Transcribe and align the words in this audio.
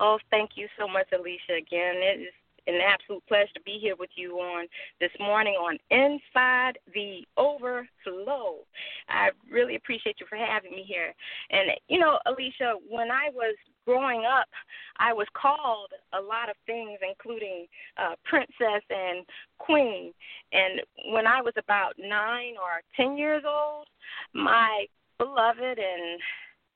Oh, 0.00 0.18
thank 0.30 0.50
you 0.56 0.68
so 0.78 0.88
much, 0.88 1.06
Alicia. 1.12 1.54
Again, 1.56 1.96
it 1.96 2.20
is 2.22 2.34
an 2.66 2.80
absolute 2.80 3.22
pleasure 3.28 3.52
to 3.54 3.60
be 3.62 3.78
here 3.80 3.94
with 3.96 4.10
you 4.16 4.36
on 4.36 4.66
this 5.00 5.10
morning 5.20 5.54
on 5.54 5.78
Inside 5.90 6.78
the 6.94 7.20
Overflow. 7.36 8.64
I 9.08 9.30
really 9.50 9.76
appreciate 9.76 10.16
you 10.18 10.26
for 10.28 10.36
having 10.36 10.72
me 10.72 10.84
here. 10.86 11.14
And, 11.50 11.70
you 11.88 11.98
know, 11.98 12.18
Alicia, 12.26 12.76
when 12.88 13.10
I 13.10 13.28
was 13.34 13.54
growing 13.84 14.24
up, 14.24 14.48
I 14.98 15.12
was 15.12 15.26
called 15.34 15.90
a 16.14 16.20
lot 16.20 16.48
of 16.48 16.56
things, 16.64 16.98
including 17.06 17.66
uh, 17.98 18.14
princess 18.24 18.82
and 18.88 19.26
queen. 19.58 20.12
And 20.52 20.80
when 21.12 21.26
I 21.26 21.42
was 21.42 21.54
about 21.58 21.94
nine 21.98 22.54
or 22.56 22.80
ten 22.96 23.16
years 23.16 23.42
old, 23.46 23.86
my 24.32 24.86
beloved 25.18 25.78
and 25.78 26.20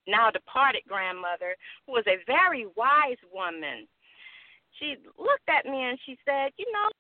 now 0.09 0.31
departed 0.31 0.83
grandmother, 0.89 1.55
who 1.87 1.93
was 1.93 2.05
a 2.09 2.25
very 2.27 2.67
wise 2.77 3.21
woman, 3.33 3.87
she 4.79 4.97
looked 5.19 5.49
at 5.49 5.67
me 5.67 5.83
and 5.83 5.99
she 6.07 6.19
said, 6.25 6.51
You 6.57 6.67
know, 6.73 6.91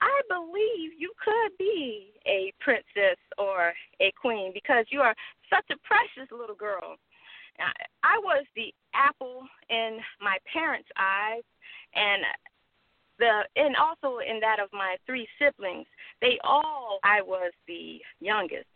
I 0.00 0.20
believe 0.28 0.92
you 0.98 1.12
could 1.22 1.56
be 1.58 2.12
a 2.26 2.52
princess 2.60 3.18
or 3.38 3.72
a 4.00 4.12
queen 4.20 4.52
because 4.54 4.86
you 4.90 5.00
are 5.00 5.14
such 5.50 5.64
a 5.70 5.78
precious 5.86 6.30
little 6.30 6.56
girl. 6.56 6.96
I 8.02 8.18
was 8.24 8.44
the 8.56 8.72
apple 8.94 9.42
in 9.68 9.98
my 10.20 10.38
parents' 10.52 10.88
eyes, 10.96 11.42
and 11.94 12.22
the 13.18 13.42
and 13.56 13.76
also 13.76 14.18
in 14.18 14.40
that 14.40 14.58
of 14.58 14.70
my 14.72 14.96
three 15.06 15.28
siblings. 15.38 15.86
They 16.20 16.38
all 16.42 16.98
I 17.04 17.20
was 17.22 17.52
the 17.68 18.00
youngest. 18.20 18.66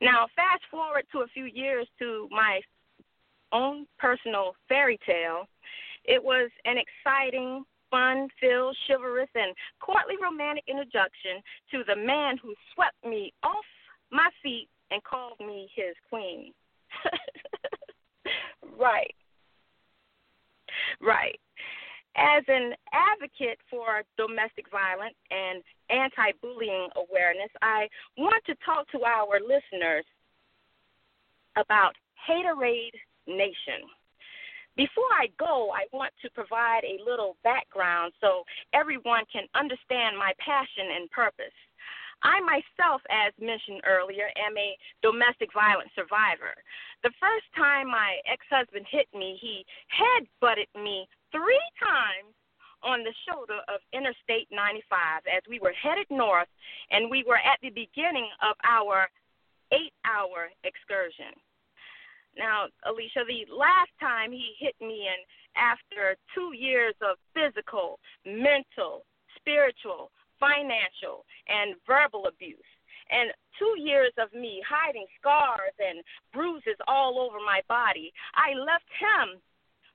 Now, 0.00 0.28
fast 0.36 0.62
forward 0.70 1.04
to 1.12 1.20
a 1.20 1.26
few 1.34 1.44
years 1.44 1.88
to 1.98 2.28
my 2.30 2.60
own 3.52 3.86
personal 3.98 4.54
fairy 4.68 4.98
tale. 5.06 5.44
It 6.04 6.22
was 6.22 6.50
an 6.64 6.76
exciting, 6.78 7.64
fun 7.90 8.28
filled, 8.40 8.76
chivalrous, 8.86 9.28
and 9.34 9.54
courtly 9.80 10.14
romantic 10.20 10.64
introduction 10.66 11.42
to 11.70 11.84
the 11.86 11.96
man 11.96 12.36
who 12.42 12.54
swept 12.74 12.96
me 13.04 13.32
off 13.42 13.64
my 14.10 14.28
feet 14.42 14.68
and 14.90 15.02
called 15.04 15.38
me 15.40 15.68
his 15.74 15.94
queen. 16.08 16.52
right. 18.78 19.14
Right. 21.00 21.38
As 22.14 22.44
an 22.46 22.74
advocate 22.92 23.58
for 23.70 24.02
domestic 24.18 24.70
violence 24.70 25.14
and 25.30 25.62
anti 25.88 26.32
bullying 26.42 26.88
awareness, 26.96 27.48
I 27.62 27.88
want 28.18 28.44
to 28.46 28.54
talk 28.64 28.90
to 28.90 29.02
our 29.04 29.40
listeners 29.40 30.04
about 31.56 31.94
Haterade 32.28 32.92
Nation. 33.26 33.86
Before 34.76 35.10
I 35.12 35.28
go, 35.38 35.70
I 35.74 35.84
want 35.92 36.12
to 36.22 36.30
provide 36.30 36.80
a 36.84 37.02
little 37.04 37.36
background 37.44 38.12
so 38.20 38.44
everyone 38.72 39.24
can 39.30 39.44
understand 39.54 40.16
my 40.16 40.32
passion 40.40 40.96
and 40.96 41.10
purpose. 41.10 41.52
I 42.22 42.40
myself, 42.40 43.02
as 43.10 43.34
mentioned 43.38 43.82
earlier, 43.84 44.30
am 44.38 44.56
a 44.56 44.78
domestic 45.02 45.52
violence 45.52 45.90
survivor. 45.94 46.54
The 47.02 47.12
first 47.18 47.46
time 47.56 47.90
my 47.90 48.22
ex 48.30 48.46
husband 48.48 48.86
hit 48.88 49.08
me, 49.12 49.36
he 49.40 49.66
head 49.88 50.26
butted 50.40 50.70
me 50.74 51.06
three 51.32 51.66
times 51.82 52.32
on 52.82 53.02
the 53.02 53.14
shoulder 53.26 53.58
of 53.68 53.82
Interstate 53.92 54.48
95 54.50 55.26
as 55.26 55.42
we 55.48 55.58
were 55.58 55.74
headed 55.74 56.06
north 56.10 56.48
and 56.90 57.10
we 57.10 57.24
were 57.26 57.38
at 57.38 57.58
the 57.62 57.70
beginning 57.70 58.28
of 58.42 58.56
our 58.64 59.08
eight 59.72 59.92
hour 60.04 60.50
excursion. 60.64 61.34
Now, 62.36 62.66
Alicia, 62.86 63.24
the 63.26 63.44
last 63.52 63.92
time 64.00 64.32
he 64.32 64.54
hit 64.58 64.74
me, 64.80 65.08
and 65.08 65.22
after 65.56 66.16
two 66.34 66.52
years 66.56 66.94
of 67.02 67.16
physical, 67.34 67.98
mental, 68.24 69.04
spiritual, 69.36 70.10
financial, 70.40 71.24
and 71.48 71.76
verbal 71.86 72.26
abuse, 72.26 72.56
and 73.10 73.30
two 73.58 73.74
years 73.78 74.12
of 74.18 74.32
me 74.32 74.62
hiding 74.66 75.06
scars 75.20 75.76
and 75.78 76.02
bruises 76.32 76.78
all 76.88 77.20
over 77.20 77.38
my 77.38 77.60
body, 77.68 78.12
I 78.34 78.54
left 78.58 78.88
him 78.96 79.40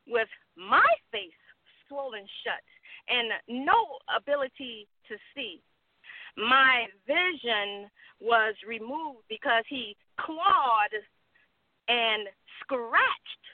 with 0.06 0.30
my 0.56 0.88
face 1.12 1.34
swollen 1.88 2.28
shut 2.44 2.64
and 3.10 3.66
no 3.66 3.98
ability 4.16 4.88
to 5.08 5.16
see. 5.34 5.62
My 6.38 6.86
vision 7.08 7.90
was 8.20 8.54
removed 8.68 9.26
because 9.30 9.64
he 9.70 9.96
clawed 10.20 10.94
and 11.88 12.28
scratched 12.62 13.46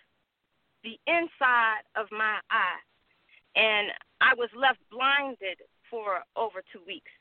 the 0.83 0.99
inside 1.07 1.83
of 1.95 2.07
my 2.11 2.39
eye. 2.49 2.81
And 3.55 3.91
I 4.21 4.33
was 4.35 4.49
left 4.55 4.79
blinded 4.91 5.59
for 5.89 6.19
over 6.35 6.61
two 6.71 6.81
weeks. 6.85 7.11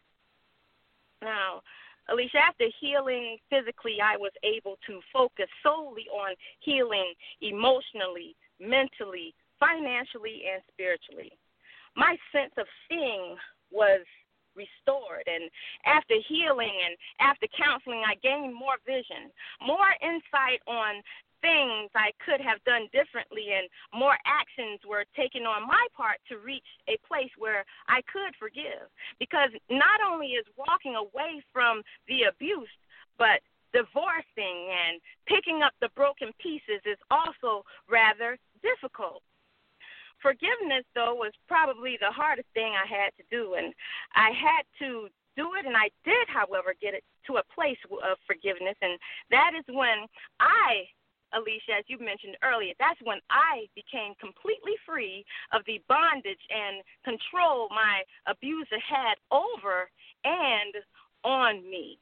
Now, 1.21 1.62
Alicia, 2.09 2.39
after 2.39 2.67
healing 2.81 3.39
physically, 3.49 3.99
I 4.03 4.17
was 4.17 4.33
able 4.43 4.77
to 4.87 5.01
focus 5.12 5.47
solely 5.62 6.06
on 6.11 6.34
healing 6.61 7.15
emotionally, 7.41 8.34
mentally, 8.59 9.34
financially, 9.61 10.43
and 10.53 10.62
spiritually. 10.72 11.31
My 11.95 12.17
sense 12.33 12.53
of 12.59 12.67
seeing 12.89 13.37
was 13.71 14.01
restored. 14.55 15.27
And 15.27 15.51
after 15.85 16.15
healing 16.29 16.73
and 16.87 16.97
after 17.21 17.47
counseling, 17.53 18.03
I 18.07 18.15
gained 18.23 18.55
more 18.55 18.79
vision, 18.87 19.31
more 19.61 19.95
insight 20.03 20.61
on 20.67 21.03
things 21.43 21.91
I 21.95 22.15
could 22.25 22.41
have 22.41 22.63
done 22.65 22.87
differently, 22.95 23.51
and 23.53 23.67
more 23.93 24.17
actions 24.25 24.79
were 24.87 25.05
taken 25.15 25.43
on 25.43 25.67
my 25.67 25.87
part 25.95 26.23
to 26.31 26.39
reach 26.39 26.67
a 26.89 26.97
place 27.07 27.31
where 27.37 27.65
I 27.89 28.01
could 28.07 28.33
forgive. 28.39 28.87
Because 29.19 29.51
not 29.69 29.99
only 30.07 30.39
is 30.39 30.47
walking 30.57 30.95
away 30.95 31.43
from 31.53 31.83
the 32.07 32.31
abuse, 32.31 32.71
but 33.19 33.43
divorcing 33.75 34.71
and 34.71 35.01
picking 35.27 35.63
up 35.63 35.73
the 35.81 35.91
broken 35.97 36.31
pieces 36.39 36.81
is 36.87 36.99
also 37.11 37.65
rather 37.91 38.39
difficult. 38.63 39.23
Forgiveness, 40.22 40.87
though, 40.94 41.15
was 41.15 41.33
probably 41.49 41.99
the 42.00 42.15
hardest 42.15 42.49
thing 42.55 42.72
I 42.72 42.87
had 42.87 43.10
to 43.19 43.25
do, 43.31 43.55
and 43.55 43.75
I 44.15 44.31
had 44.31 44.62
to 44.78 45.09
do 45.37 45.55
it, 45.59 45.66
and 45.66 45.77
I 45.77 45.91
did, 46.05 46.27
however, 46.28 46.75
get 46.81 46.94
it 46.94 47.05
to 47.27 47.37
a 47.37 47.49
place 47.55 47.78
of 47.91 48.16
forgiveness, 48.27 48.77
and 48.81 48.99
that 49.31 49.53
is 49.59 49.65
when 49.69 50.06
I 50.41 50.87
Alicia, 51.33 51.81
as 51.81 51.84
you 51.88 51.99
mentioned 51.99 52.37
earlier, 52.44 52.75
that's 52.78 53.00
when 53.05 53.19
I 53.31 53.65
became 53.75 54.12
completely 54.21 54.77
free 54.84 55.25
of 55.53 55.62
the 55.66 55.81
bondage 55.88 56.44
and 56.53 56.84
control 57.04 57.69
my 57.71 58.04
abuser 58.28 58.78
had 58.78 59.16
over 59.33 59.89
and 60.25 60.75
on 61.25 61.62
me 61.65 61.99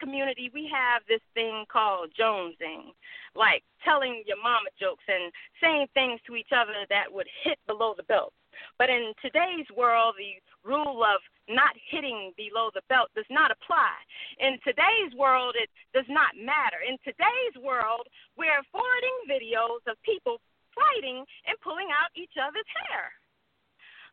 community, 0.00 0.50
we 0.52 0.70
have 0.72 1.02
this 1.08 1.22
thing 1.34 1.64
called 1.70 2.10
jonesing, 2.18 2.92
like 3.34 3.62
telling 3.84 4.22
your 4.26 4.40
mama 4.42 4.70
jokes 4.78 5.04
and 5.08 5.32
saying 5.60 5.86
things 5.94 6.20
to 6.26 6.36
each 6.36 6.52
other 6.54 6.86
that 6.88 7.12
would 7.12 7.28
hit 7.42 7.58
below 7.66 7.94
the 7.96 8.04
belt. 8.04 8.32
But 8.78 8.90
in 8.90 9.12
today's 9.20 9.66
world, 9.74 10.14
the 10.16 10.38
rule 10.62 11.02
of 11.02 11.20
not 11.48 11.74
hitting 11.90 12.32
below 12.36 12.70
the 12.72 12.86
belt 12.88 13.10
does 13.14 13.28
not 13.30 13.50
apply. 13.50 13.92
In 14.38 14.58
today's 14.62 15.12
world, 15.18 15.54
it 15.58 15.68
does 15.92 16.06
not 16.08 16.38
matter. 16.38 16.80
In 16.86 16.96
today's 17.02 17.56
world, 17.60 18.06
we're 18.38 18.62
forwarding 18.70 19.18
videos 19.26 19.82
of 19.90 20.00
people 20.02 20.38
fighting 20.74 21.24
and 21.46 21.60
pulling 21.62 21.90
out 21.90 22.10
each 22.14 22.34
other's 22.38 22.70
hair. 22.86 23.10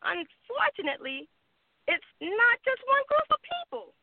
Unfortunately, 0.01 1.29
it's 1.87 2.11
not 2.21 2.57
just 2.65 2.81
one 2.85 3.05
group 3.09 3.29
of 3.29 3.41
people. 3.41 3.93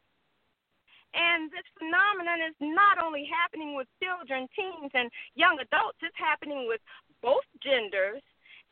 And 1.14 1.50
this 1.50 1.64
phenomenon 1.78 2.44
is 2.44 2.56
not 2.60 3.00
only 3.02 3.24
happening 3.24 3.74
with 3.74 3.88
children, 4.02 4.48
teens, 4.54 4.90
and 4.94 5.10
young 5.34 5.58
adults, 5.60 5.98
it's 6.02 6.16
happening 6.16 6.68
with 6.68 6.80
both 7.22 7.44
genders 7.62 8.22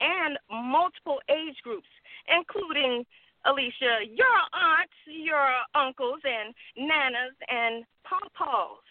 and 0.00 0.38
multiple 0.50 1.20
age 1.28 1.56
groups, 1.62 1.88
including 2.28 3.05
Alicia, 3.46 4.05
your 4.11 4.38
aunts, 4.52 4.99
your 5.06 5.49
uncles, 5.75 6.20
and 6.25 6.55
nanas 6.76 7.37
and 7.49 7.84
pawpaws. 8.05 8.82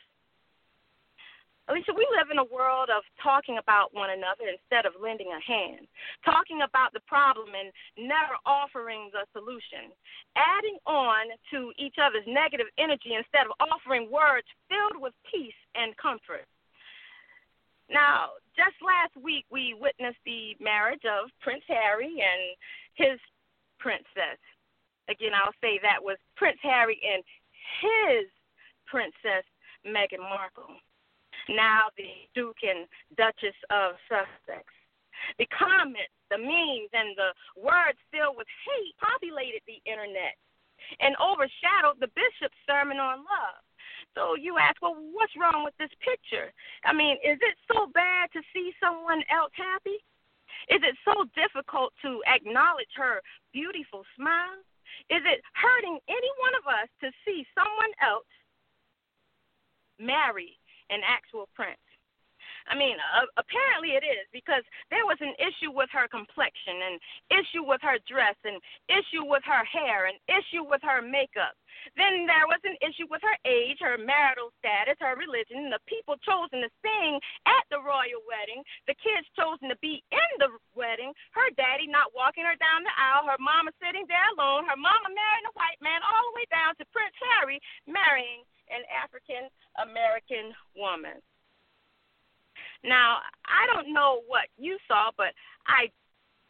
Alicia, 1.68 1.98
we 1.98 2.06
live 2.14 2.30
in 2.30 2.38
a 2.38 2.54
world 2.54 2.94
of 2.94 3.02
talking 3.18 3.58
about 3.58 3.90
one 3.90 4.14
another 4.14 4.46
instead 4.46 4.86
of 4.86 4.94
lending 5.02 5.34
a 5.34 5.42
hand, 5.42 5.90
talking 6.22 6.62
about 6.62 6.94
the 6.94 7.02
problem 7.10 7.58
and 7.58 7.74
never 7.98 8.38
offering 8.46 9.10
the 9.10 9.26
solution, 9.34 9.90
adding 10.38 10.78
on 10.86 11.34
to 11.50 11.74
each 11.82 11.98
other's 11.98 12.26
negative 12.30 12.70
energy 12.78 13.18
instead 13.18 13.50
of 13.50 13.58
offering 13.58 14.14
words 14.14 14.46
filled 14.70 15.02
with 15.02 15.18
peace 15.26 15.58
and 15.74 15.98
comfort. 15.98 16.46
Now, 17.90 18.38
just 18.54 18.78
last 18.86 19.18
week, 19.18 19.50
we 19.50 19.74
witnessed 19.74 20.22
the 20.22 20.54
marriage 20.62 21.06
of 21.10 21.34
Prince 21.42 21.66
Harry 21.66 22.22
and 22.22 22.54
his 22.94 23.18
princess. 23.82 24.38
Again, 25.10 25.34
I'll 25.34 25.58
say 25.66 25.82
that 25.82 25.98
was 25.98 26.22
Prince 26.38 26.62
Harry 26.62 27.02
and 27.02 27.26
his 27.82 28.30
princess, 28.86 29.46
Meghan 29.82 30.22
Markle 30.22 30.78
now 31.50 31.90
the 31.98 32.28
Duke 32.34 32.64
and 32.64 32.88
Duchess 33.18 33.58
of 33.70 33.96
Sussex. 34.10 34.66
The 35.40 35.48
comments, 35.48 36.14
the 36.30 36.38
memes, 36.38 36.92
and 36.94 37.16
the 37.16 37.32
words 37.58 37.98
filled 38.12 38.38
with 38.38 38.48
hate 38.68 38.96
populated 39.00 39.62
the 39.66 39.82
internet 39.90 40.36
and 41.00 41.16
overshadowed 41.18 41.98
the 42.00 42.12
bishop's 42.14 42.60
sermon 42.68 43.00
on 43.00 43.24
love. 43.26 43.62
So 44.14 44.36
you 44.36 44.58
ask, 44.58 44.80
well, 44.82 44.96
what's 45.12 45.36
wrong 45.36 45.64
with 45.64 45.76
this 45.78 45.92
picture? 46.00 46.52
I 46.86 46.94
mean, 46.94 47.18
is 47.24 47.40
it 47.42 47.56
so 47.68 47.88
bad 47.94 48.32
to 48.32 48.42
see 48.54 48.72
someone 48.80 49.24
else 49.32 49.52
happy? 49.56 50.00
Is 50.72 50.82
it 50.82 50.96
so 51.04 51.26
difficult 51.36 51.92
to 52.02 52.24
acknowledge 52.28 52.92
her 52.96 53.22
beautiful 53.52 54.04
smile? 54.16 54.62
Is 55.12 55.22
it 55.26 55.42
hurting 55.54 56.00
any 56.08 56.32
one 56.40 56.56
of 56.56 56.66
us 56.66 56.90
to 57.04 57.12
see 57.26 57.46
someone 57.54 57.94
else 58.00 58.30
marry 60.00 60.58
an 60.90 61.02
actual 61.06 61.50
prince? 61.54 61.80
I 62.68 62.74
mean, 62.74 62.98
uh, 62.98 63.30
apparently 63.38 63.94
it 63.94 64.02
is 64.02 64.26
because 64.34 64.66
there 64.90 65.06
was 65.06 65.22
an 65.22 65.38
issue 65.38 65.70
with 65.70 65.90
her 65.94 66.10
complexion, 66.10 66.82
an 66.82 66.98
issue 67.30 67.62
with 67.62 67.82
her 67.86 68.02
dress, 68.10 68.34
an 68.42 68.58
issue 68.90 69.22
with 69.22 69.46
her 69.46 69.62
hair, 69.66 70.10
an 70.10 70.18
issue 70.26 70.66
with 70.66 70.82
her 70.82 71.02
makeup. 71.02 71.54
Then 71.94 72.26
there 72.26 72.50
was 72.50 72.58
an 72.66 72.74
issue 72.82 73.06
with 73.06 73.22
her 73.22 73.38
age, 73.46 73.78
her 73.86 74.02
marital 74.02 74.50
status, 74.58 74.98
her 74.98 75.14
religion, 75.14 75.70
the 75.70 75.84
people 75.86 76.18
chosen 76.26 76.66
to 76.66 76.72
sing 76.82 77.22
at 77.46 77.66
the 77.70 77.78
royal 77.78 78.26
wedding, 78.26 78.66
the 78.90 78.98
kids 78.98 79.30
chosen 79.38 79.70
to 79.70 79.78
be 79.86 80.02
in 80.10 80.32
the 80.42 80.50
wedding, 80.74 81.14
her 81.38 81.50
daddy 81.54 81.86
not 81.86 82.18
walking 82.18 82.50
her 82.50 82.58
down 82.58 82.82
the 82.82 82.96
aisle, 82.98 83.30
her 83.30 83.38
mama 83.38 83.70
sitting 83.78 84.10
there 84.10 84.26
alone, 84.34 84.66
her 84.66 84.80
mama 84.80 85.14
marrying 85.14 85.46
a 85.46 85.54
white 85.54 85.78
man, 85.86 86.02
all 86.02 86.34
the 86.34 86.38
way 86.42 86.48
down 86.50 86.74
to 86.82 86.90
Prince 86.90 87.14
Harry 87.38 87.62
marrying 87.86 88.42
an 88.74 88.82
African 88.90 89.46
American 89.78 90.58
woman. 90.74 91.22
Now, 92.88 93.20
I 93.46 93.66
don't 93.74 93.94
know 93.94 94.22
what 94.28 94.48
you 94.58 94.78
saw, 94.88 95.10
but 95.18 95.34
I 95.68 95.90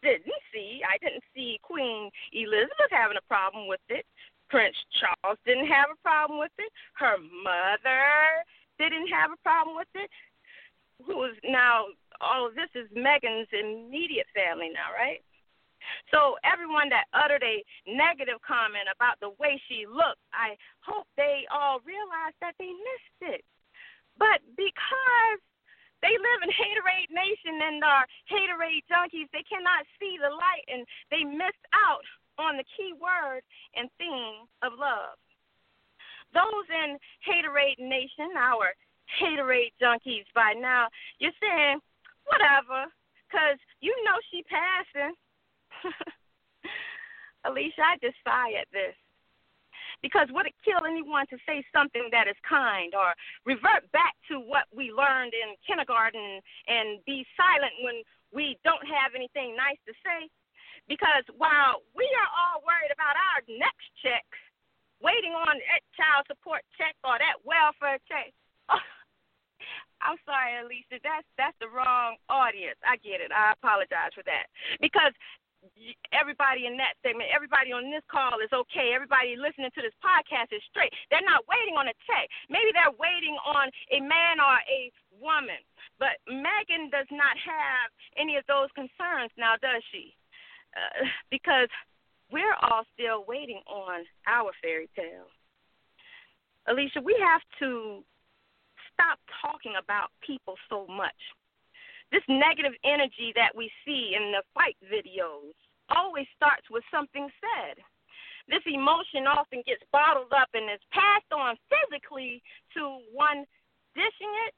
didn't 0.03 0.43
see. 0.53 0.81
I 0.83 0.97
didn't 1.01 1.23
see 1.33 1.59
Queen 1.63 2.11
Elizabeth 2.33 2.91
having 2.91 3.17
a 3.17 3.27
problem 3.27 3.67
with 3.67 3.83
it. 3.89 4.05
Prince 4.49 4.75
Charles 4.99 5.39
didn't 5.45 5.67
have 5.67 5.89
a 5.89 5.99
problem 6.03 6.37
with 6.37 6.53
it. 6.59 6.71
Her 6.93 7.17
mother 7.17 8.45
didn't 8.77 9.07
have 9.09 9.31
a 9.31 9.41
problem 9.41 9.75
with 9.75 9.89
it. 9.95 10.09
Who 11.05 11.23
is 11.25 11.35
now 11.43 11.91
all 12.21 12.47
of 12.47 12.55
this 12.55 12.69
is 12.75 12.87
Meghan's 12.95 13.49
immediate 13.51 14.27
family 14.35 14.69
now, 14.69 14.93
right? 14.93 15.19
So 16.09 16.37
everyone 16.41 16.89
that 16.89 17.05
uttered 17.13 17.43
a 17.43 17.61
negative 17.85 18.41
comment 18.41 18.89
about 18.89 19.19
the 19.19 19.33
way 19.37 19.61
she 19.67 19.85
looked, 19.85 20.21
I 20.33 20.57
hope 20.81 21.05
they 21.17 21.45
all 21.53 21.81
realized 21.85 22.37
that 22.41 22.55
they 22.57 22.69
missed 22.69 23.21
it. 23.37 23.43
But 24.17 24.41
because 24.55 25.41
they 26.05 26.13
live 26.21 26.45
in 26.45 26.53
haterade 26.53 27.09
nation 27.09 27.57
and 27.65 27.81
are 27.81 28.05
haterade 28.29 28.85
junkies. 28.85 29.25
They 29.33 29.41
cannot 29.49 29.89
see 29.97 30.21
the 30.21 30.29
light 30.29 30.65
and 30.69 30.85
they 31.09 31.25
missed 31.25 31.65
out 31.73 32.05
on 32.37 32.61
the 32.61 32.67
key 32.77 32.93
word 32.93 33.41
and 33.73 33.89
theme 33.97 34.45
of 34.61 34.77
love. 34.77 35.17
Those 36.29 36.69
in 36.69 37.01
haterade 37.25 37.81
nation, 37.81 38.37
our 38.37 38.69
haterade 39.17 39.73
junkies 39.81 40.29
by 40.37 40.53
now, 40.53 40.93
you're 41.17 41.33
saying, 41.41 41.81
whatever, 42.29 42.85
because 43.25 43.57
you 43.81 43.89
know 44.05 44.21
she 44.29 44.45
passing. 44.45 45.17
Alicia, 47.49 47.81
I 47.81 47.97
just 47.97 48.17
sigh 48.21 48.61
at 48.61 48.69
this. 48.69 48.93
Because 50.05 50.29
would 50.29 50.45
it 50.45 50.53
kill 50.61 50.85
anyone 50.85 51.25
to 51.33 51.37
say 51.49 51.65
something 51.73 52.13
that 52.13 52.29
is 52.29 52.37
kind 52.45 52.93
or 52.93 53.17
revert 53.41 53.89
back 53.89 54.13
to 54.29 54.37
what 54.37 54.69
we 54.69 54.93
learned 54.93 55.33
in 55.33 55.57
kindergarten 55.65 56.45
and 56.69 57.01
be 57.09 57.25
silent 57.33 57.73
when 57.81 58.05
we 58.29 58.53
don't 58.61 58.85
have 58.85 59.17
anything 59.17 59.57
nice 59.57 59.81
to 59.89 59.97
say? 60.05 60.29
Because 60.85 61.25
while 61.41 61.81
we 61.97 62.05
are 62.21 62.31
all 62.37 62.61
worried 62.61 62.93
about 62.93 63.17
our 63.17 63.41
next 63.49 63.89
check, 64.05 64.21
waiting 65.01 65.33
on 65.33 65.57
that 65.57 65.81
child 65.97 66.29
support 66.29 66.61
check 66.77 66.93
or 67.01 67.17
that 67.17 67.41
welfare 67.41 67.97
check, 68.05 68.29
oh, 68.69 68.85
I'm 70.05 70.21
sorry, 70.21 70.53
Alicia. 70.61 71.01
That's 71.01 71.25
that's 71.33 71.57
the 71.57 71.73
wrong 71.73 72.21
audience. 72.29 72.77
I 72.85 73.01
get 73.01 73.25
it. 73.25 73.33
I 73.33 73.57
apologize 73.57 74.13
for 74.13 74.21
that. 74.29 74.53
Because 74.77 75.17
everybody 76.11 76.65
in 76.65 76.77
that 76.77 76.99
segment, 77.01 77.29
everybody 77.33 77.71
on 77.71 77.89
this 77.91 78.05
call 78.09 78.39
is 78.41 78.51
okay. 78.51 78.93
Everybody 78.93 79.35
listening 79.35 79.71
to 79.75 79.81
this 79.81 79.95
podcast 80.01 80.53
is 80.55 80.63
straight. 80.69 80.91
They're 81.09 81.25
not 81.25 81.47
waiting 81.47 81.75
on 81.75 81.87
a 81.87 81.95
check. 82.05 82.29
Maybe 82.49 82.71
they're 82.71 82.95
waiting 82.95 83.35
on 83.45 83.67
a 83.91 83.99
man 84.01 84.41
or 84.41 84.57
a 84.67 84.91
woman. 85.17 85.61
But 85.99 86.19
Meghan 86.27 86.91
does 86.91 87.07
not 87.11 87.35
have 87.39 87.87
any 88.17 88.35
of 88.35 88.43
those 88.47 88.69
concerns 88.75 89.31
now, 89.37 89.55
does 89.61 89.81
she? 89.91 90.15
Uh, 90.75 91.07
because 91.31 91.71
we're 92.31 92.55
all 92.61 92.83
still 92.93 93.23
waiting 93.27 93.61
on 93.67 94.03
our 94.27 94.51
fairy 94.61 94.89
tale. 94.95 95.29
Alicia, 96.67 96.99
we 97.03 97.15
have 97.21 97.41
to 97.59 98.03
stop 98.91 99.19
talking 99.41 99.73
about 99.77 100.09
people 100.25 100.55
so 100.69 100.87
much 100.87 101.15
this 102.11 102.23
negative 102.29 102.73
energy 102.83 103.33
that 103.35 103.55
we 103.55 103.71
see 103.85 104.13
in 104.15 104.31
the 104.31 104.43
fight 104.53 104.77
videos 104.85 105.53
always 105.89 106.25
starts 106.35 106.65
with 106.69 106.83
something 106.91 107.29
said. 107.41 107.77
This 108.47 108.61
emotion 108.65 109.25
often 109.25 109.63
gets 109.65 109.81
bottled 109.91 110.33
up 110.33 110.49
and 110.53 110.69
is 110.69 110.81
passed 110.93 111.31
on 111.33 111.57
physically 111.69 112.41
to 112.77 113.01
one 113.11 113.45
dishing 113.95 114.33
it 114.47 114.53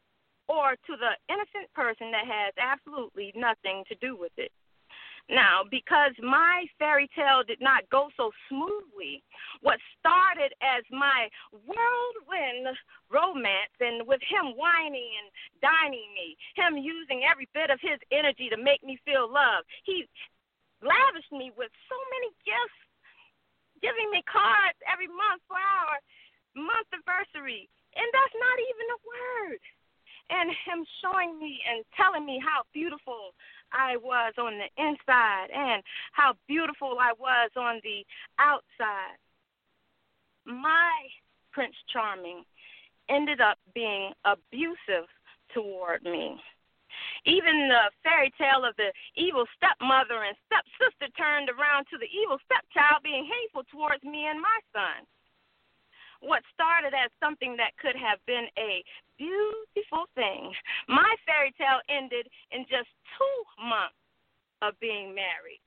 or 0.47 0.75
to 0.75 0.93
the 0.99 1.15
innocent 1.31 1.71
person 1.73 2.11
that 2.11 2.27
has 2.27 2.53
absolutely 2.59 3.31
nothing 3.35 3.83
to 3.87 3.95
do 3.99 4.15
with 4.17 4.31
it. 4.37 4.51
Now, 5.27 5.67
because 5.67 6.15
my 6.23 6.63
fairy 6.79 7.11
tale 7.11 7.43
did 7.43 7.59
not 7.59 7.83
go 7.91 8.07
so 8.15 8.31
smoothly, 8.47 9.19
what 9.59 9.75
started 9.99 10.55
as 10.63 10.87
my 10.87 11.27
whirlwind 11.51 12.71
romance 13.11 13.75
and 13.83 14.07
with 14.07 14.23
him 14.23 14.55
wining 14.55 15.11
and 15.19 15.27
dining 15.59 16.07
me, 16.15 16.39
him 16.55 16.79
using 16.79 17.27
every 17.27 17.47
bit 17.51 17.67
of 17.67 17.79
his 17.83 17.99
energy 18.15 18.47
to 18.47 18.55
make 18.55 18.79
me 18.87 18.95
feel 19.03 19.27
loved, 19.27 19.67
he 19.83 20.07
lavished 20.79 21.35
me 21.35 21.51
with 21.59 21.75
so 21.91 21.97
many 22.15 22.31
gifts, 22.47 22.79
giving 23.83 24.07
me 24.07 24.23
cards 24.31 24.79
every 24.87 25.11
month 25.11 25.43
for 25.51 25.59
our 25.59 25.99
month 26.55 26.87
anniversary. 26.95 27.67
And 27.99 28.07
that's 28.15 28.37
not 28.39 28.57
even 28.63 28.85
a 28.95 28.99
word. 29.03 29.61
And 30.27 30.47
him 30.67 30.79
showing 31.03 31.39
me 31.39 31.59
and 31.67 31.83
telling 31.95 32.27
me 32.27 32.39
how 32.39 32.63
beautiful 32.75 33.31
I 33.71 33.97
was 33.97 34.33
on 34.37 34.57
the 34.57 34.69
inside 34.81 35.47
and 35.53 35.83
how 36.13 36.33
beautiful 36.47 36.97
I 36.99 37.13
was 37.19 37.51
on 37.55 37.81
the 37.83 38.05
outside. 38.39 39.17
My 40.45 40.91
Prince 41.51 41.75
Charming 41.91 42.43
ended 43.09 43.41
up 43.41 43.57
being 43.73 44.11
abusive 44.25 45.07
toward 45.53 46.03
me. 46.03 46.39
Even 47.25 47.67
the 47.67 47.91
fairy 48.03 48.31
tale 48.37 48.65
of 48.65 48.75
the 48.77 48.91
evil 49.15 49.45
stepmother 49.55 50.23
and 50.23 50.35
stepsister 50.47 51.11
turned 51.17 51.49
around 51.49 51.85
to 51.91 51.97
the 51.97 52.09
evil 52.09 52.37
stepchild 52.45 53.03
being 53.03 53.27
hateful 53.27 53.63
towards 53.71 54.03
me 54.03 54.27
and 54.27 54.41
my 54.41 54.59
son 54.73 55.05
what 56.21 56.43
started 56.53 56.93
as 56.93 57.11
something 57.19 57.55
that 57.57 57.77
could 57.77 57.95
have 57.95 58.19
been 58.25 58.47
a 58.57 58.83
beautiful 59.17 60.05
thing. 60.15 60.53
My 60.87 61.15
fairy 61.25 61.53
tale 61.57 61.81
ended 61.89 62.27
in 62.51 62.63
just 62.69 62.89
two 63.17 63.37
months 63.61 63.97
of 64.61 64.73
being 64.79 65.13
married. 65.13 65.61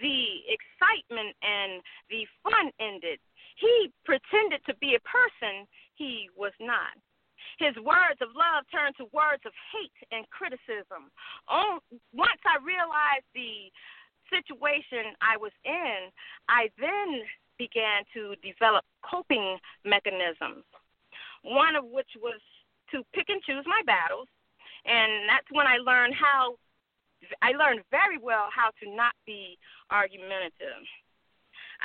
The 0.00 0.48
excitement 0.48 1.36
and 1.44 1.84
the 2.08 2.24
fun 2.40 2.72
ended. 2.80 3.20
He 3.60 3.92
pretended 4.08 4.64
to 4.64 4.74
be 4.80 4.96
a 4.96 5.04
person 5.04 5.68
he 5.96 6.32
was 6.32 6.56
not. 6.60 6.96
His 7.60 7.76
words 7.84 8.16
of 8.24 8.32
love 8.32 8.64
turned 8.72 8.96
to 8.96 9.12
words 9.12 9.44
of 9.44 9.52
hate 9.72 10.00
and 10.12 10.24
criticism. 10.32 11.12
Once 12.16 12.40
I 12.48 12.56
realized 12.64 13.28
the 13.36 13.68
situation 14.32 15.12
I 15.20 15.36
was 15.36 15.52
in, 15.68 16.08
I 16.48 16.72
then 16.80 17.20
began 17.60 18.08
to 18.16 18.32
develop 18.40 18.88
coping 19.04 19.60
mechanisms, 19.84 20.64
one 21.44 21.76
of 21.76 21.84
which 21.84 22.08
was 22.16 22.40
to 22.88 23.04
pick 23.12 23.28
and 23.28 23.44
choose 23.44 23.68
my 23.68 23.84
battles. 23.84 24.26
And 24.88 25.28
that's 25.28 25.46
when 25.52 25.68
I 25.68 25.76
learned 25.76 26.16
how, 26.16 26.56
I 27.44 27.52
learned 27.52 27.84
very 27.92 28.16
well 28.16 28.48
how 28.48 28.72
to 28.80 28.88
not 28.96 29.12
be 29.28 29.60
argumentative. 29.92 30.88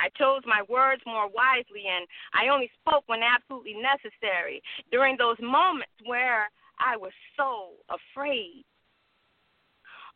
I 0.00 0.08
chose 0.16 0.40
my 0.48 0.64
words 0.68 1.02
more 1.04 1.28
wisely 1.28 1.84
and 1.88 2.08
I 2.32 2.48
only 2.48 2.70
spoke 2.80 3.04
when 3.06 3.20
absolutely 3.20 3.76
necessary 3.76 4.62
during 4.90 5.16
those 5.16 5.36
moments 5.40 5.92
where 6.04 6.48
I 6.80 6.96
was 6.96 7.12
so 7.36 7.76
afraid. 7.88 8.64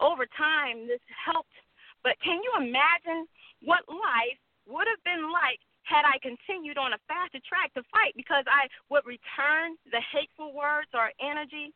Over 0.00 0.24
time, 0.36 0.88
this 0.88 1.00
helped, 1.12 1.52
but 2.04 2.16
can 2.24 2.40
you 2.40 2.52
imagine 2.56 3.28
what 3.60 3.84
life 3.88 4.40
would 4.66 4.86
have 4.88 5.02
been 5.04 5.30
like 5.32 5.60
had 5.82 6.04
I 6.06 6.18
continued 6.22 6.78
on 6.78 6.92
a 6.92 7.00
faster 7.08 7.40
track 7.42 7.74
to 7.74 7.82
fight 7.90 8.14
because 8.14 8.44
I 8.46 8.68
would 8.90 9.04
return 9.06 9.74
the 9.90 10.00
hateful 10.12 10.54
words 10.54 10.88
or 10.94 11.10
energy. 11.20 11.72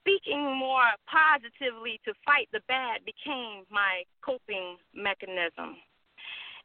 speaking 0.00 0.56
more 0.56 0.88
positively 1.06 2.00
to 2.04 2.12
fight 2.24 2.48
the 2.52 2.60
bad 2.68 3.04
became 3.04 3.64
my 3.70 4.02
coping 4.22 4.76
mechanism. 4.94 5.76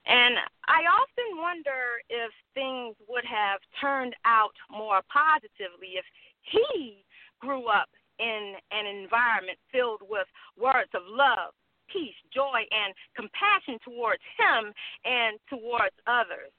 And 0.06 0.36
I 0.68 0.84
often 0.84 1.40
wonder 1.40 2.00
if 2.10 2.32
things 2.54 2.96
would 3.08 3.26
have 3.26 3.60
turned 3.80 4.16
out 4.26 4.56
more 4.70 5.02
positively 5.12 5.96
if 5.96 6.06
he 6.44 7.04
grew 7.40 7.68
up 7.68 7.90
in 8.20 8.56
an 8.72 8.86
environment 8.86 9.58
filled 9.72 10.02
with 10.08 10.28
words 10.60 10.92
of 10.94 11.04
love, 11.08 11.54
peace, 11.90 12.18
joy, 12.34 12.64
and 12.72 12.94
compassion 13.16 13.80
towards 13.84 14.24
him 14.38 14.74
and 15.06 15.40
towards 15.50 15.96
others. 16.08 16.52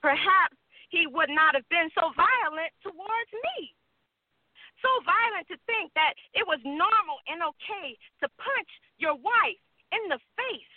Perhaps 0.00 0.56
he 0.88 1.06
would 1.06 1.30
not 1.30 1.54
have 1.54 1.66
been 1.68 1.90
so 1.94 2.12
violent 2.14 2.72
towards 2.82 3.32
me. 3.32 3.74
So 4.84 4.90
violent 5.02 5.48
to 5.48 5.56
think 5.66 5.90
that 5.96 6.14
it 6.36 6.46
was 6.46 6.60
normal 6.62 7.18
and 7.26 7.42
okay 7.42 7.96
to 8.22 8.28
punch 8.36 8.70
your 9.00 9.16
wife 9.16 9.60
in 9.90 10.02
the 10.12 10.20
face 10.36 10.76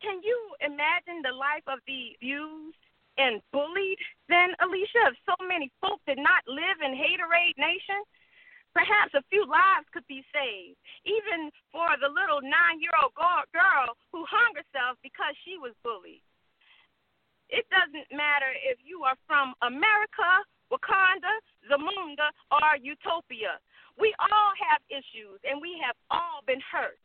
can 0.00 0.20
you 0.24 0.36
imagine 0.64 1.20
the 1.22 1.36
life 1.36 1.64
of 1.68 1.78
the 1.86 2.16
abused 2.16 2.76
and 3.20 3.40
bullied 3.52 4.00
then, 4.28 4.56
Alicia, 4.64 5.12
if 5.12 5.16
so 5.28 5.36
many 5.44 5.70
folk 5.80 6.00
did 6.08 6.16
not 6.16 6.40
live 6.48 6.80
in 6.80 6.96
Haterade 6.96 7.56
Nation? 7.60 8.00
Perhaps 8.72 9.18
a 9.18 9.26
few 9.30 9.42
lives 9.50 9.86
could 9.90 10.06
be 10.06 10.22
saved, 10.30 10.78
even 11.02 11.50
for 11.74 11.90
the 11.98 12.06
little 12.06 12.38
nine 12.38 12.78
year 12.78 12.94
old 13.02 13.14
girl 13.16 13.98
who 14.14 14.22
hung 14.30 14.54
herself 14.54 14.94
because 15.02 15.34
she 15.42 15.58
was 15.58 15.74
bullied. 15.82 16.22
It 17.50 17.66
doesn't 17.74 18.06
matter 18.14 18.54
if 18.62 18.78
you 18.86 19.02
are 19.02 19.18
from 19.26 19.58
America, 19.66 20.30
Wakanda, 20.70 21.34
Zamunda, 21.66 22.30
or 22.54 22.78
Utopia. 22.78 23.58
We 23.98 24.14
all 24.22 24.54
have 24.54 24.86
issues 24.86 25.42
and 25.42 25.58
we 25.58 25.74
have 25.82 25.98
all 26.14 26.46
been 26.46 26.62
hurt. 26.62 27.02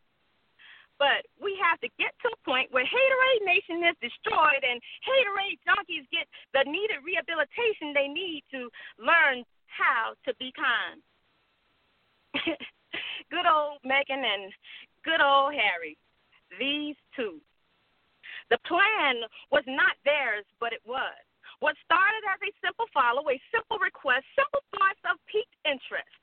But 1.01 1.27
we 1.41 1.57
have 1.59 1.81
to 1.81 1.89
get 1.99 2.15
to 2.23 2.31
a 2.31 2.43
point 2.47 2.71
where 2.71 2.85
Haterade 2.85 3.43
Nation 3.43 3.83
is 3.83 3.97
destroyed 3.99 4.63
and 4.63 4.79
Haterade 5.03 5.59
junkies 5.65 6.07
get 6.13 6.29
the 6.53 6.63
needed 6.63 7.03
rehabilitation 7.03 7.91
they 7.91 8.07
need 8.07 8.45
to 8.53 8.69
learn 9.01 9.43
how 9.67 10.15
to 10.23 10.31
be 10.39 10.53
kind. 10.55 11.01
good 13.31 13.47
old 13.47 13.79
Meghan 13.85 14.23
and 14.23 14.51
good 15.03 15.21
old 15.21 15.53
Harry. 15.53 15.97
These 16.59 16.95
two. 17.15 17.39
The 18.49 18.59
plan 18.67 19.25
was 19.51 19.63
not 19.65 19.97
theirs, 20.05 20.45
but 20.59 20.73
it 20.73 20.81
was. 20.85 21.17
What 21.59 21.79
started 21.87 22.23
as 22.29 22.41
a 22.43 22.51
simple 22.61 22.85
follow, 22.93 23.23
a 23.31 23.39
simple 23.49 23.79
request, 23.79 24.27
simple 24.35 24.61
thoughts 24.75 25.01
of 25.07 25.17
piqued 25.31 25.55
interest, 25.63 26.21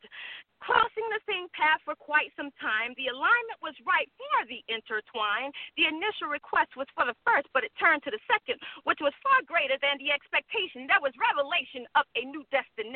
crossing 0.63 1.09
the 1.11 1.25
same 1.27 1.51
path 1.51 1.83
for 1.83 1.99
quite 1.99 2.31
some 2.39 2.55
time. 2.63 2.95
The 2.95 3.11
alignment 3.11 3.59
was 3.59 3.75
right 3.83 4.07
for 4.15 4.47
the 4.47 4.63
intertwine. 4.71 5.51
The 5.75 5.91
initial 5.91 6.31
request 6.31 6.79
was 6.79 6.87
for 6.95 7.03
the 7.03 7.19
first, 7.27 7.51
but 7.51 7.67
it 7.67 7.75
turned 7.81 8.07
to 8.07 8.15
the 8.15 8.23
second, 8.31 8.63
which 8.87 9.03
was 9.03 9.17
far 9.25 9.43
greater 9.43 9.75
than 9.83 9.99
the 9.99 10.15
expectation. 10.15 10.87
There 10.87 11.03
was 11.03 11.17
revelation 11.19 11.89
of 11.99 12.07
a 12.15 12.23
new 12.23 12.47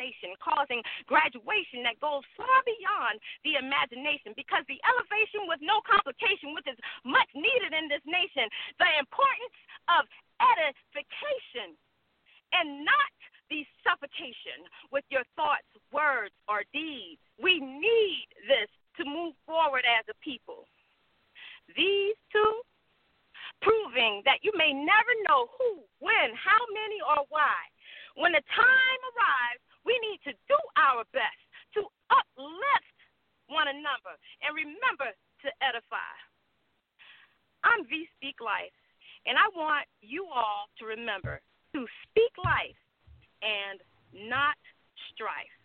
destination, 0.07 0.35
causing 0.39 0.81
graduation 1.07 1.83
that 1.83 1.99
goes 1.99 2.23
far 2.35 2.59
beyond 2.63 3.19
the 3.43 3.59
imagination 3.59 4.31
because 4.35 4.63
the 4.67 4.79
elevation 4.87 5.47
with 5.47 5.59
no 5.61 5.83
complication, 5.83 6.55
which 6.55 6.67
is 6.67 6.79
much 7.03 7.27
needed 7.35 7.75
in 7.75 7.91
this 7.91 8.03
nation. 8.07 8.47
The 8.79 8.87
importance 8.99 9.57
of 9.91 10.07
edification 10.39 11.75
and 12.55 12.87
not 12.87 13.11
the 13.51 13.63
suffocation 13.83 14.67
with 14.91 15.03
your 15.11 15.23
thoughts, 15.35 15.67
words, 15.91 16.35
or 16.47 16.63
deeds. 16.71 17.19
We 17.39 17.59
need 17.59 18.27
this 18.47 18.71
to 18.99 19.03
move 19.07 19.35
forward 19.47 19.83
as 19.87 20.03
a 20.11 20.15
people. 20.23 20.67
These 21.75 22.15
two, 22.31 22.63
proving 23.63 24.23
that 24.23 24.43
you 24.43 24.51
may 24.55 24.71
never 24.71 25.13
know 25.27 25.47
who, 25.55 25.83
when, 25.99 26.35
how 26.35 26.59
many, 26.71 26.99
or 27.03 27.23
why. 27.31 27.55
When 28.15 28.33
the 28.33 28.43
time 28.51 29.01
arrives, 29.13 29.66
we 29.87 29.95
need 30.03 30.19
to 30.27 30.35
do 30.51 30.59
our 30.75 31.07
best 31.15 31.39
to 31.79 31.87
uplift 32.11 32.99
one 33.47 33.71
another 33.71 34.19
and 34.43 34.51
remember 34.51 35.07
to 35.07 35.49
edify. 35.63 36.11
I'm 37.63 37.87
V 37.87 38.05
Speak 38.19 38.43
Life, 38.43 38.75
and 39.23 39.39
I 39.39 39.47
want 39.55 39.87
you 40.03 40.27
all 40.27 40.67
to 40.77 40.83
remember 40.85 41.39
to 41.73 41.87
speak 42.03 42.33
life 42.43 42.79
and 43.39 43.79
not 44.27 44.59
strife. 45.11 45.56